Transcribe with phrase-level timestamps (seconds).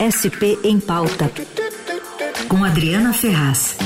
[0.00, 1.30] SP em Pauta,
[2.48, 3.78] com Adriana Ferraz.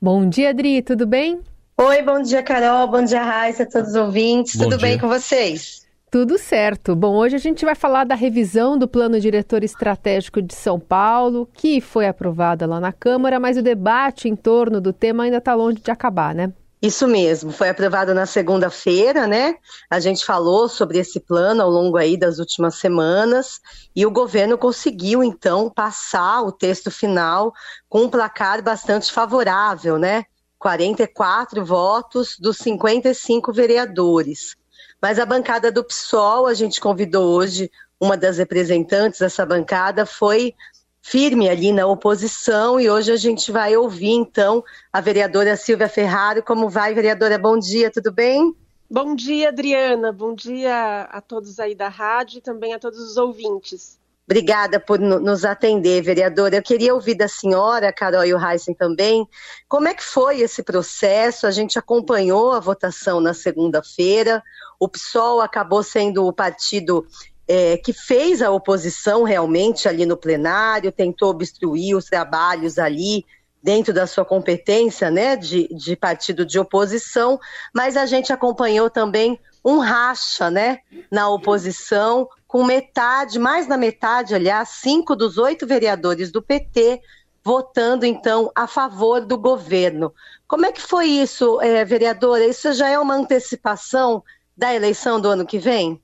[0.00, 1.40] Bom dia, Adri, tudo bem?
[1.76, 4.88] Oi, bom dia, Carol, bom dia, Raíssa, todos os ouvintes, bom tudo dia.
[4.88, 5.86] bem com vocês?
[6.10, 6.96] Tudo certo.
[6.96, 11.48] Bom, hoje a gente vai falar da revisão do Plano Diretor Estratégico de São Paulo,
[11.54, 15.54] que foi aprovada lá na Câmara, mas o debate em torno do tema ainda está
[15.54, 16.52] longe de acabar, né?
[16.82, 19.56] Isso mesmo, foi aprovado na segunda-feira, né?
[19.90, 23.60] A gente falou sobre esse plano ao longo aí das últimas semanas
[23.94, 27.52] e o governo conseguiu então passar o texto final
[27.86, 30.24] com um placar bastante favorável, né?
[30.58, 34.56] 44 votos dos 55 vereadores.
[35.02, 40.54] Mas a bancada do PSOL, a gente convidou hoje uma das representantes dessa bancada, foi
[41.02, 46.42] firme ali na oposição e hoje a gente vai ouvir então a vereadora Silvia Ferraro.
[46.42, 47.38] Como vai, vereadora?
[47.38, 48.54] Bom dia, tudo bem?
[48.90, 50.12] Bom dia, Adriana.
[50.12, 54.00] Bom dia a todos aí da rádio e também a todos os ouvintes.
[54.30, 56.54] Obrigada por nos atender, vereadora.
[56.54, 59.26] Eu queria ouvir da senhora, Carol e o Heisen também,
[59.68, 61.48] como é que foi esse processo?
[61.48, 64.40] A gente acompanhou a votação na segunda-feira.
[64.78, 67.04] O PSOL acabou sendo o partido
[67.52, 73.26] é, que fez a oposição realmente ali no plenário, tentou obstruir os trabalhos ali
[73.60, 77.40] dentro da sua competência, né, de, de partido de oposição,
[77.74, 80.78] mas a gente acompanhou também um racha, né,
[81.10, 87.00] na oposição, com metade, mais da metade, aliás, cinco dos oito vereadores do PT
[87.42, 90.14] votando então a favor do governo.
[90.46, 92.46] Como é que foi isso, é, vereadora?
[92.46, 94.22] Isso já é uma antecipação
[94.56, 96.00] da eleição do ano que vem?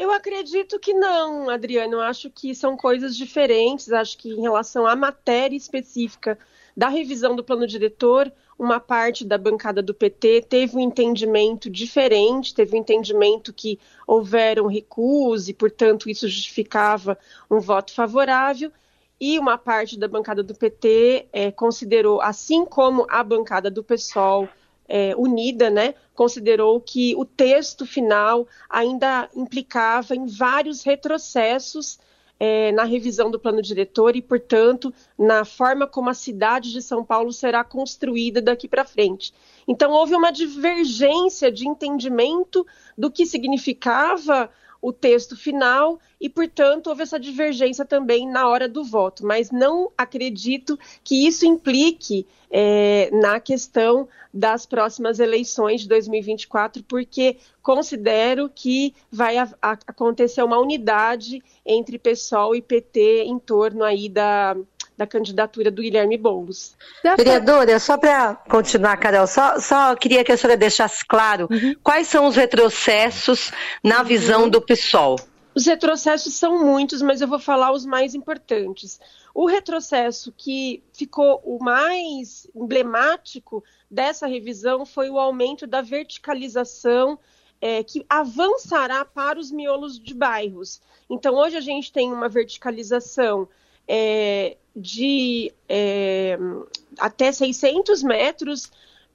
[0.00, 1.96] Eu acredito que não, Adriano.
[1.96, 3.92] Eu acho que são coisas diferentes.
[3.92, 6.38] Acho que em relação à matéria específica
[6.74, 12.54] da revisão do plano diretor, uma parte da bancada do PT teve um entendimento diferente,
[12.54, 17.18] teve um entendimento que houveram recuos e, portanto, isso justificava
[17.50, 18.72] um voto favorável.
[19.20, 23.84] E uma parte da bancada do PT é, eh, considerou, assim como a bancada do
[23.84, 24.48] PSOL,
[24.90, 32.00] é, unida, né, considerou que o texto final ainda implicava em vários retrocessos
[32.40, 37.04] é, na revisão do plano diretor e, portanto, na forma como a cidade de São
[37.04, 39.32] Paulo será construída daqui para frente.
[39.68, 42.66] Então, houve uma divergência de entendimento
[42.98, 44.50] do que significava
[44.82, 49.24] o texto final e, portanto, houve essa divergência também na hora do voto.
[49.24, 57.36] Mas não acredito que isso implique é, na questão das próximas eleições de 2024, porque
[57.62, 64.08] considero que vai a, a, acontecer uma unidade entre PSOL e PT em torno aí
[64.08, 64.56] da,
[64.96, 66.76] da candidatura do Guilherme Boulos.
[67.16, 71.74] Vereadora, só para continuar, Carol, só, só queria que a senhora deixasse claro uhum.
[71.82, 73.50] quais são os retrocessos
[73.82, 74.04] na uhum.
[74.04, 75.16] visão do PSOL.
[75.54, 79.00] Os retrocessos são muitos, mas eu vou falar os mais importantes.
[79.34, 87.18] O retrocesso que ficou o mais emblemático dessa revisão foi o aumento da verticalização
[87.60, 90.80] é, que avançará para os miolos de bairros.
[91.08, 93.48] Então, hoje a gente tem uma verticalização
[93.86, 96.38] é, de é,
[96.98, 98.70] até 600 metros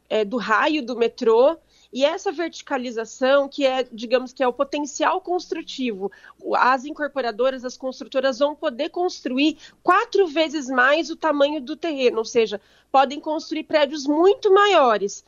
[0.09, 1.57] é, do raio do metrô.
[1.95, 6.11] E essa verticalização, que é, digamos que é o potencial construtivo,
[6.57, 12.25] as incorporadoras, as construtoras vão poder construir quatro vezes mais o tamanho do terreno, ou
[12.25, 12.59] seja,
[12.91, 15.23] podem construir prédios muito maiores.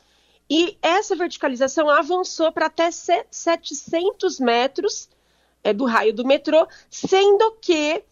[0.49, 5.07] E essa verticalização avançou para até 700 metros
[5.63, 8.03] é, do raio do metrô, sendo que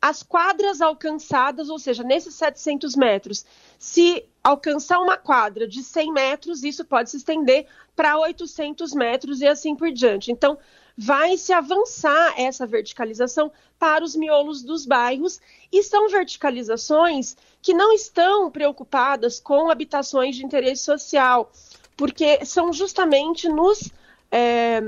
[0.00, 3.44] as quadras alcançadas, ou seja, nesses 700 metros,
[3.78, 9.46] se alcançar uma quadra de 100 metros, isso pode se estender para 800 metros e
[9.46, 10.32] assim por diante.
[10.32, 10.58] Então,
[10.96, 15.38] vai se avançar essa verticalização para os miolos dos bairros
[15.70, 21.52] e são verticalizações que não estão preocupadas com habitações de interesse social,
[21.94, 23.90] porque são justamente nos
[24.30, 24.80] é,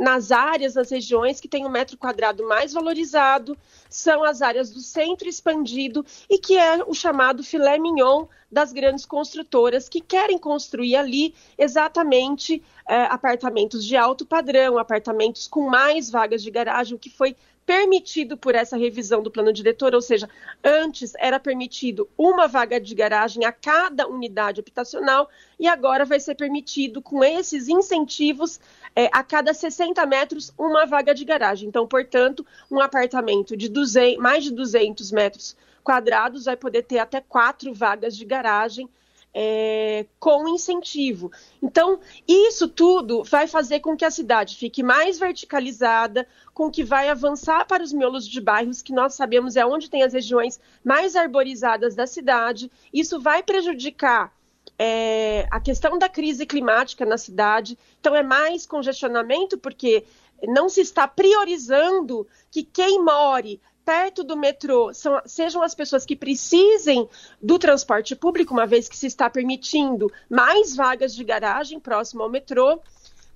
[0.00, 3.56] nas áreas, nas regiões que tem um metro quadrado mais valorizado,
[3.90, 9.04] são as áreas do centro expandido e que é o chamado filé mignon das grandes
[9.04, 16.42] construtoras que querem construir ali exatamente é, apartamentos de alto padrão, apartamentos com mais vagas
[16.42, 20.28] de garagem, o que foi permitido por essa revisão do plano diretor, ou seja,
[20.62, 25.28] antes era permitido uma vaga de garagem a cada unidade habitacional
[25.58, 28.60] e agora vai ser permitido, com esses incentivos,
[28.94, 31.68] é, a cada 60 metros uma vaga de garagem.
[31.68, 37.20] Então, portanto, um apartamento de 200, mais de 200 metros quadrados vai poder ter até
[37.20, 38.88] quatro vagas de garagem
[39.34, 41.32] é, com incentivo.
[41.60, 41.98] Então,
[42.28, 47.66] isso tudo vai fazer com que a cidade fique mais verticalizada, com que vai avançar
[47.66, 51.96] para os miolos de bairros, que nós sabemos é onde tem as regiões mais arborizadas
[51.96, 52.70] da cidade.
[52.92, 54.32] Isso vai prejudicar
[54.78, 57.76] é, a questão da crise climática na cidade.
[57.98, 60.04] Então, é mais congestionamento, porque
[60.46, 66.16] não se está priorizando que quem more perto do metrô são, sejam as pessoas que
[66.16, 67.08] precisem
[67.40, 72.30] do transporte público, uma vez que se está permitindo mais vagas de garagem próximo ao
[72.30, 72.80] metrô.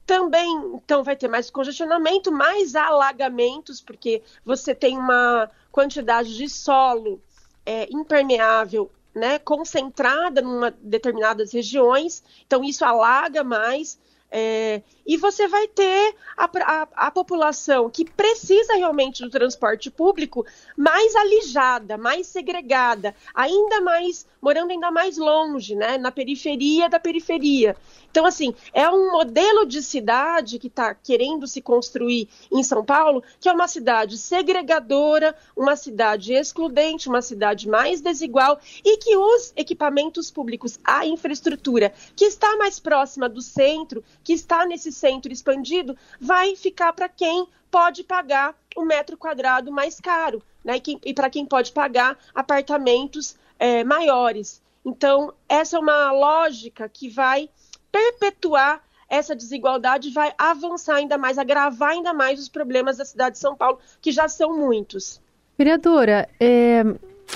[0.07, 7.21] Também, então, vai ter mais congestionamento, mais alagamentos, porque você tem uma quantidade de solo
[7.67, 13.99] é, impermeável né, concentrada em determinadas regiões, então isso alaga mais.
[14.31, 20.45] É, e você vai ter a, a, a, população que precisa realmente do transporte público
[20.77, 27.77] mais alijada, mais segregada, ainda mais morando ainda mais longe, né, na periferia da periferia.
[28.11, 33.23] Então, assim, é um modelo de cidade que está querendo se construir em São Paulo,
[33.41, 39.53] que é uma cidade segregadora, uma cidade excludente, uma cidade mais desigual e que os
[39.57, 45.97] equipamentos públicos, a infraestrutura que está mais próxima do centro, que está nesse centro expandido,
[46.21, 50.77] vai ficar para quem pode pagar o um metro quadrado mais caro, né?
[50.87, 54.63] E, e para quem pode pagar apartamentos é, maiores.
[54.85, 57.49] Então, essa é uma lógica que vai
[57.91, 63.41] perpetuar essa desigualdade, vai avançar ainda mais, agravar ainda mais os problemas da cidade de
[63.41, 65.21] São Paulo, que já são muitos.
[65.57, 66.83] Vereadora, é,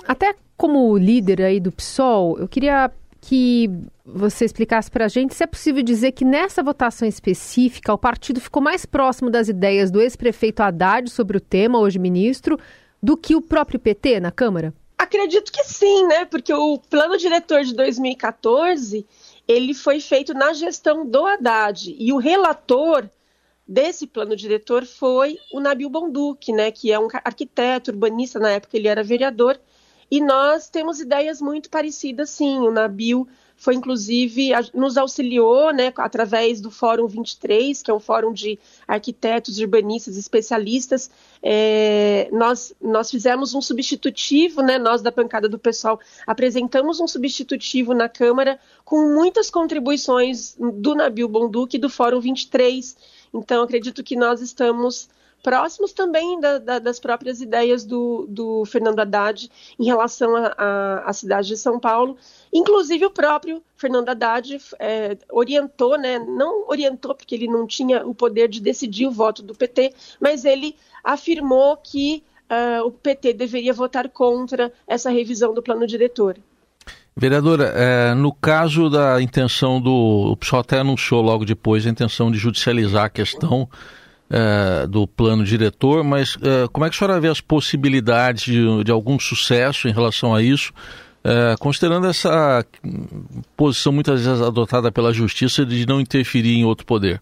[0.07, 2.93] até como líder aí do PSOL, eu queria
[3.25, 3.71] que
[4.05, 8.41] você explicasse para a gente se é possível dizer que nessa votação específica o partido
[8.41, 12.59] ficou mais próximo das ideias do ex-prefeito Haddad sobre o tema, hoje ministro,
[13.01, 14.75] do que o próprio PT na Câmara?
[14.99, 16.25] Acredito que sim, né?
[16.25, 19.07] Porque o plano diretor de 2014
[19.47, 23.09] ele foi feito na gestão do Haddad e o relator
[23.67, 26.73] desse plano diretor foi o Nabil Bonduque, né?
[26.73, 29.61] Que é um arquiteto urbanista na época ele era vereador
[30.13, 32.59] e nós temos ideias muito parecidas, sim.
[32.59, 33.27] O Nabil
[33.57, 39.59] foi inclusive nos auxiliou, né, através do Fórum 23, que é um fórum de arquitetos,
[39.59, 41.11] urbanistas, especialistas.
[41.43, 47.95] É, nós, nós fizemos um substitutivo, né, nós da pancada do pessoal apresentamos um substitutivo
[47.95, 52.99] na Câmara com muitas contribuições do Nabil Bonduque e do Fórum 23.
[53.33, 55.09] Então, acredito que nós estamos
[55.43, 61.49] próximos também da, da, das próprias ideias do, do, Fernando Haddad em relação à cidade
[61.49, 62.17] de São Paulo.
[62.53, 68.15] Inclusive, o próprio Fernando Haddad é, orientou, né, não orientou porque ele não tinha o
[68.15, 73.73] poder de decidir o voto do PT, mas ele afirmou que uh, o PT deveria
[73.73, 76.37] votar contra essa revisão do plano diretor.
[77.15, 80.33] Vereadora, é, no caso da intenção do.
[80.33, 83.69] O pessoal até anunciou logo depois a intenção de judicializar a questão
[84.33, 88.85] uh, do plano diretor, mas uh, como é que a senhora vê as possibilidades de,
[88.85, 90.73] de algum sucesso em relação a isso,
[91.25, 92.65] uh, considerando essa
[93.57, 97.21] posição muitas vezes adotada pela justiça de não interferir em outro poder?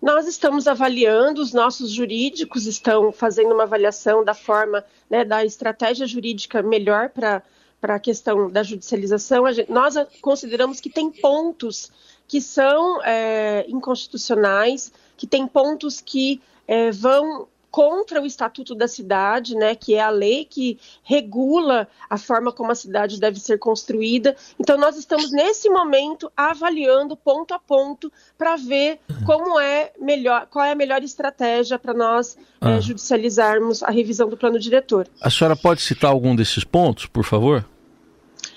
[0.00, 6.06] Nós estamos avaliando, os nossos jurídicos estão fazendo uma avaliação da forma, né, da estratégia
[6.06, 7.42] jurídica melhor para
[7.80, 11.92] para a questão da judicialização, gente, nós consideramos que tem pontos
[12.26, 19.54] que são é, inconstitucionais, que tem pontos que é, vão contra o Estatuto da Cidade,
[19.54, 24.34] né, que é a lei que regula a forma como a cidade deve ser construída.
[24.58, 30.64] Então nós estamos nesse momento avaliando ponto a ponto para ver como é melhor, qual
[30.64, 32.70] é a melhor estratégia para nós é, ah.
[32.70, 35.06] é, judicializarmos a revisão do plano diretor.
[35.20, 37.66] A senhora pode citar algum desses pontos, por favor?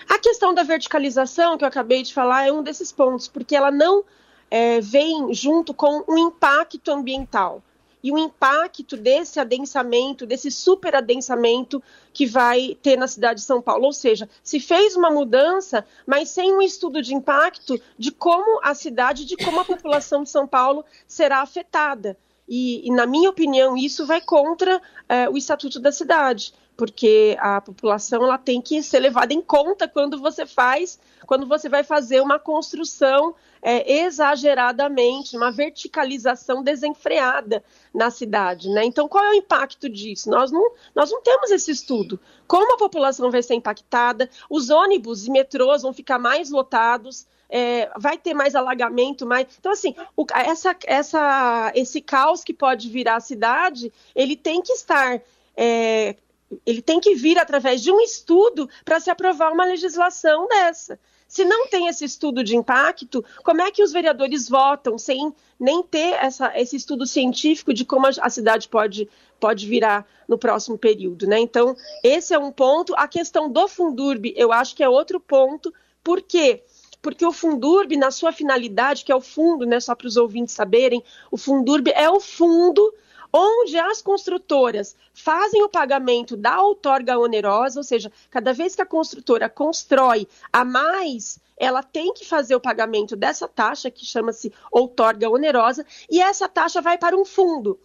[0.07, 3.71] A questão da verticalização que eu acabei de falar é um desses pontos, porque ela
[3.71, 4.03] não
[4.51, 7.63] é, vem junto com um impacto ambiental
[8.03, 11.81] e o impacto desse adensamento, desse superadensamento
[12.11, 13.85] que vai ter na cidade de São Paulo.
[13.85, 18.73] Ou seja, se fez uma mudança, mas sem um estudo de impacto de como a
[18.73, 22.17] cidade, de como a população de São Paulo será afetada.
[22.49, 27.61] E, e na minha opinião, isso vai contra é, o Estatuto da Cidade porque a
[27.61, 32.21] população ela tem que ser levada em conta quando você faz, quando você vai fazer
[32.21, 37.63] uma construção é, exageradamente, uma verticalização desenfreada
[37.93, 38.83] na cidade, né?
[38.83, 40.29] Então, qual é o impacto disso?
[40.29, 42.19] Nós não, nós não temos esse estudo.
[42.47, 44.29] Como a população vai ser impactada?
[44.49, 47.27] Os ônibus e metrôs vão ficar mais lotados?
[47.53, 49.45] É, vai ter mais alagamento, mais.
[49.59, 54.71] Então, assim, o, essa, essa, esse caos que pode virar a cidade, ele tem que
[54.71, 55.21] estar
[55.55, 56.15] é,
[56.65, 60.99] ele tem que vir através de um estudo para se aprovar uma legislação dessa.
[61.27, 65.81] Se não tem esse estudo de impacto, como é que os vereadores votam sem nem
[65.81, 69.07] ter essa, esse estudo científico de como a, cidade pode,
[69.39, 71.39] pode virar no próximo período, né?
[71.39, 72.93] Então, esse é um ponto.
[72.97, 75.73] A questão do Fundurb, eu acho que é outro ponto.
[76.03, 76.63] Por quê?
[77.01, 80.53] Porque o Fundurb, na sua finalidade, que é o fundo, né, só para os ouvintes
[80.53, 82.93] saberem, o Fundurb é o fundo
[83.33, 88.85] onde as construtoras fazem o pagamento da outorga onerosa, ou seja, cada vez que a
[88.85, 95.29] construtora constrói a mais, ela tem que fazer o pagamento dessa taxa, que chama-se outorga
[95.29, 97.79] onerosa, e essa taxa vai para um fundo.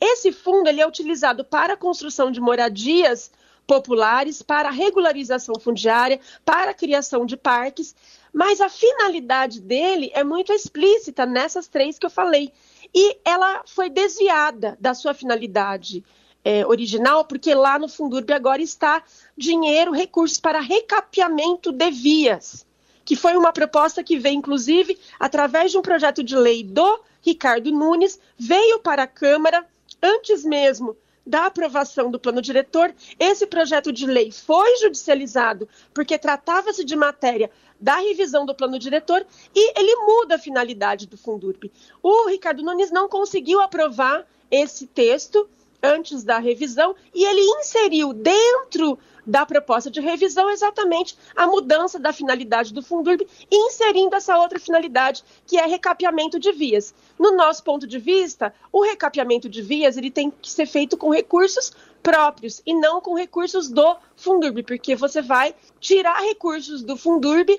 [0.00, 3.30] Esse fundo ele é utilizado para a construção de moradias
[3.66, 7.94] populares, para regularização fundiária, para a criação de parques,
[8.32, 12.52] mas a finalidade dele é muito explícita nessas três que eu falei,
[12.94, 16.04] e ela foi desviada da sua finalidade
[16.44, 19.02] é, original, porque lá no Fundurb agora está
[19.36, 22.66] dinheiro, recursos para recapeamento de vias,
[23.04, 27.70] que foi uma proposta que veio, inclusive, através de um projeto de lei do Ricardo
[27.70, 29.66] Nunes, veio para a Câmara
[30.02, 32.94] antes mesmo da aprovação do plano diretor.
[33.18, 37.50] Esse projeto de lei foi judicializado porque tratava-se de matéria
[37.80, 41.70] da revisão do plano diretor e ele muda a finalidade do Fundurb.
[42.02, 45.48] O Ricardo Nunes não conseguiu aprovar esse texto
[45.82, 52.12] antes da revisão e ele inseriu dentro da proposta de revisão exatamente a mudança da
[52.12, 56.94] finalidade do Fundurb, inserindo essa outra finalidade, que é recapeamento de vias.
[57.18, 61.10] No nosso ponto de vista, o recapeamento de vias ele tem que ser feito com
[61.10, 67.56] recursos próprios e não com recursos do Fundurb, porque você vai tirar recursos do Fundurb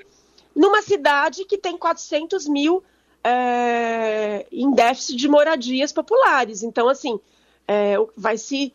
[0.55, 2.83] numa cidade que tem 400 mil
[3.23, 6.61] é, em déficit de moradias populares.
[6.61, 7.19] Então, assim,
[7.67, 8.73] é, vai se,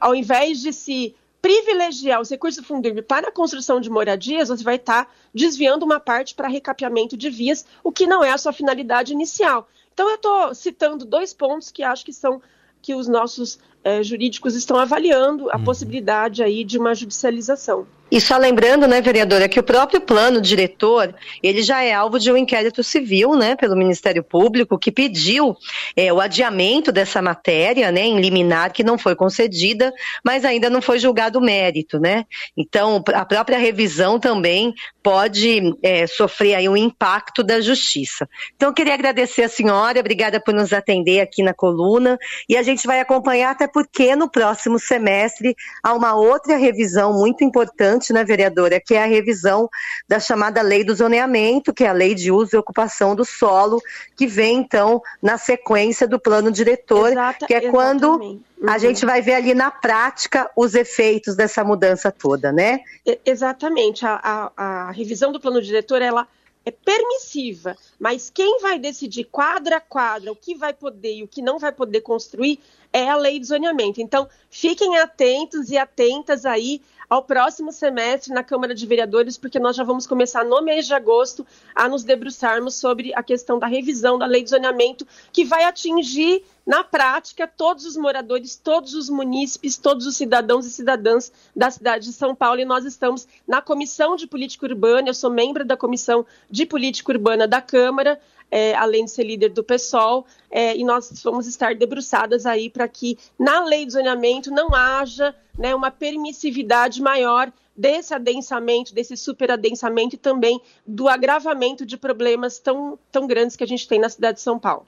[0.00, 4.64] ao invés de se privilegiar os recursos do Fundurb para a construção de moradias, você
[4.64, 8.38] vai estar tá desviando uma parte para recapeamento de vias, o que não é a
[8.38, 9.68] sua finalidade inicial.
[9.92, 12.40] Então, eu estou citando dois pontos que acho que são
[12.80, 15.64] que os nossos é, jurídicos estão avaliando a uhum.
[15.64, 17.86] possibilidade aí de uma judicialização.
[18.10, 22.32] E só lembrando, né, vereadora, que o próprio plano diretor, ele já é alvo de
[22.32, 25.54] um inquérito civil, né, pelo Ministério Público, que pediu
[25.94, 29.92] é, o adiamento dessa matéria, né, em liminar, que não foi concedida,
[30.24, 32.24] mas ainda não foi julgado o mérito, né.
[32.56, 38.26] Então, a própria revisão também pode é, sofrer aí um impacto da justiça.
[38.56, 42.18] Então, eu queria agradecer a senhora, obrigada por nos atender aqui na coluna,
[42.48, 47.44] e a gente vai acompanhar até porque no próximo semestre há uma outra revisão muito
[47.44, 49.68] importante, né, vereadora, que é a revisão
[50.08, 53.80] da chamada Lei do Zoneamento, que é a Lei de Uso e Ocupação do Solo,
[54.16, 57.70] que vem então na sequência do plano diretor, Exata, que é exatamente.
[57.70, 58.40] quando uhum.
[58.66, 62.80] a gente vai ver ali na prática os efeitos dessa mudança toda, né?
[63.24, 64.04] Exatamente.
[64.04, 66.26] A, a, a revisão do plano diretor, ela
[66.68, 71.28] é permissiva, mas quem vai decidir quadra a quadra o que vai poder e o
[71.28, 72.60] que não vai poder construir
[72.92, 74.00] é a lei de zoneamento.
[74.00, 79.74] Então, fiquem atentos e atentas aí ao próximo semestre na Câmara de Vereadores, porque nós
[79.74, 84.18] já vamos começar no mês de agosto a nos debruçarmos sobre a questão da revisão
[84.18, 89.78] da lei de zoneamento, que vai atingir, na prática, todos os moradores, todos os munícipes,
[89.78, 92.60] todos os cidadãos e cidadãs da cidade de São Paulo.
[92.60, 97.10] E nós estamos na Comissão de Política Urbana, eu sou membro da Comissão de Política
[97.10, 101.74] Urbana da Câmara é, além de ser líder do PSOL, é, e nós vamos estar
[101.74, 108.12] debruçadas aí para que na lei de zoneamento não haja né, uma permissividade maior desse
[108.12, 113.86] adensamento, desse superadensamento e também do agravamento de problemas tão, tão grandes que a gente
[113.86, 114.86] tem na cidade de São Paulo.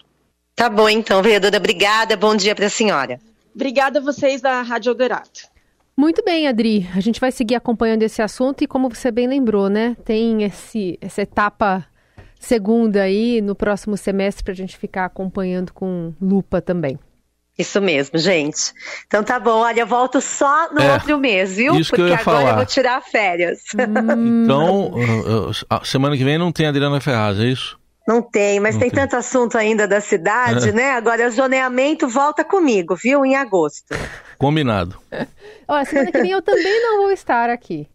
[0.57, 2.17] Tá bom, então, vereadora, obrigada.
[2.17, 3.21] Bom dia para a senhora.
[3.55, 5.31] Obrigada a vocês da Rádio Eldorado.
[5.97, 6.89] Muito bem, Adri.
[6.95, 10.99] A gente vai seguir acompanhando esse assunto e, como você bem lembrou, né, tem esse,
[11.01, 11.87] essa etapa
[12.41, 16.99] segunda aí no próximo semestre para a gente ficar acompanhando com lupa também.
[17.57, 18.73] Isso mesmo, gente.
[19.07, 21.75] Então tá bom, olha, eu volto só no é, outro mês, viu?
[21.79, 22.51] Isso Porque que eu ia agora falar.
[22.51, 23.65] eu vou tirar férias.
[24.17, 24.45] Hum.
[24.45, 24.93] Então,
[25.85, 27.79] semana que vem não tem Adriana Ferraz, é isso?
[28.09, 30.73] Não tem, mas não tem, tem, tanto assunto ainda da cidade, é.
[30.73, 30.93] né?
[30.93, 33.25] Agora, zoneamento volta comigo, viu?
[33.27, 33.95] Em agosto.
[34.39, 34.97] Combinado.
[35.69, 37.87] Ó, semana que vem eu também não vou estar aqui.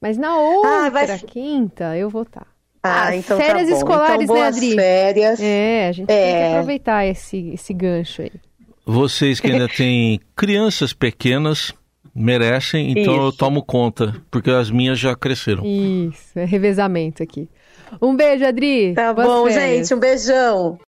[0.00, 1.18] Mas na outra ah, vai...
[1.18, 2.46] quinta eu vou estar.
[2.82, 4.74] Ah, então tá férias tá escolares, então, né, Adri?
[4.74, 5.40] férias.
[5.40, 6.16] É, a gente é.
[6.16, 6.52] tem que é.
[6.52, 8.32] aproveitar esse, esse gancho aí.
[8.86, 11.74] Vocês que ainda têm crianças pequenas
[12.14, 13.22] merecem, então Isso.
[13.26, 15.64] eu tomo conta, porque as minhas já cresceram.
[15.64, 17.48] Isso, é revezamento aqui.
[18.00, 18.94] Um beijo, Adri.
[18.94, 19.88] Tá Boas bom, férias.
[19.88, 20.78] gente, um beijão.